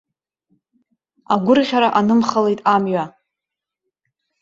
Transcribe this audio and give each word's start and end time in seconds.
Агәырӷьара 1.33 1.89
анымхалеит 1.99 2.59
амҩа. 2.73 3.05